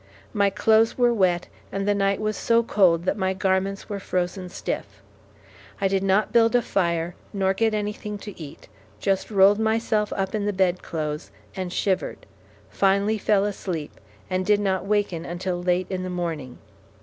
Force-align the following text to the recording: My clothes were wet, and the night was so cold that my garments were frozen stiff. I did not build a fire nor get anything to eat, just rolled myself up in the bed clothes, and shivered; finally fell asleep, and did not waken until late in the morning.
My 0.33 0.49
clothes 0.49 0.97
were 0.97 1.13
wet, 1.13 1.47
and 1.71 1.87
the 1.87 1.93
night 1.93 2.19
was 2.19 2.35
so 2.35 2.63
cold 2.63 3.05
that 3.05 3.15
my 3.19 3.35
garments 3.35 3.87
were 3.87 3.99
frozen 3.99 4.49
stiff. 4.49 5.03
I 5.79 5.87
did 5.87 6.01
not 6.01 6.31
build 6.33 6.55
a 6.55 6.63
fire 6.63 7.13
nor 7.33 7.53
get 7.53 7.75
anything 7.75 8.17
to 8.25 8.41
eat, 8.41 8.67
just 8.99 9.29
rolled 9.29 9.59
myself 9.59 10.11
up 10.13 10.33
in 10.33 10.45
the 10.47 10.53
bed 10.53 10.81
clothes, 10.81 11.29
and 11.55 11.71
shivered; 11.71 12.25
finally 12.67 13.19
fell 13.19 13.45
asleep, 13.45 13.99
and 14.27 14.43
did 14.43 14.59
not 14.59 14.87
waken 14.87 15.23
until 15.23 15.61
late 15.61 15.85
in 15.91 16.01
the 16.01 16.09
morning. 16.09 16.57